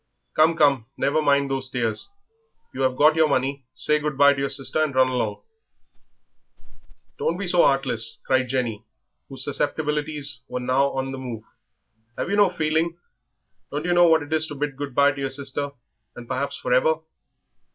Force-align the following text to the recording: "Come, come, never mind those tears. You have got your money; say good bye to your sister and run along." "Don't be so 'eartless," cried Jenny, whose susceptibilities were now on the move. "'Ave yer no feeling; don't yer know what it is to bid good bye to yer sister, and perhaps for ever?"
"Come, 0.35 0.55
come, 0.57 0.87
never 0.97 1.21
mind 1.21 1.51
those 1.51 1.69
tears. 1.69 2.09
You 2.73 2.81
have 2.81 2.95
got 2.95 3.15
your 3.15 3.27
money; 3.29 3.65
say 3.75 3.99
good 3.99 4.17
bye 4.17 4.33
to 4.33 4.39
your 4.39 4.49
sister 4.49 4.83
and 4.83 4.95
run 4.95 5.09
along." 5.09 5.43
"Don't 7.19 7.37
be 7.37 7.45
so 7.45 7.61
'eartless," 7.63 8.17
cried 8.25 8.47
Jenny, 8.49 8.83
whose 9.29 9.43
susceptibilities 9.43 10.39
were 10.47 10.59
now 10.59 10.89
on 10.89 11.11
the 11.11 11.19
move. 11.19 11.43
"'Ave 12.17 12.31
yer 12.31 12.35
no 12.37 12.49
feeling; 12.49 12.97
don't 13.69 13.85
yer 13.85 13.93
know 13.93 14.07
what 14.07 14.23
it 14.23 14.33
is 14.33 14.47
to 14.47 14.55
bid 14.55 14.75
good 14.75 14.95
bye 14.95 15.11
to 15.11 15.21
yer 15.21 15.29
sister, 15.29 15.69
and 16.15 16.27
perhaps 16.27 16.57
for 16.57 16.73
ever?" 16.73 16.95